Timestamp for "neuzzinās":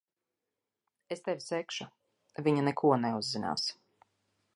3.05-3.67